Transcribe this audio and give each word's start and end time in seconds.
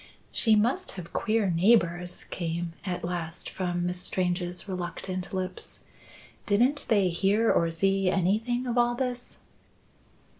"She 0.31 0.55
must 0.55 0.93
have 0.93 1.13
queer 1.13 1.51
neighbours," 1.51 2.23
came 2.23 2.73
at 2.83 3.03
last, 3.03 3.51
from 3.51 3.85
Miss 3.85 4.01
Strange's 4.01 4.67
reluctant 4.67 5.31
lips. 5.31 5.79
"Didn't 6.47 6.87
they 6.89 7.09
hear 7.09 7.51
or 7.51 7.69
see 7.69 8.09
anything 8.09 8.65
of 8.65 8.79
all 8.79 8.95
this?" 8.95 9.37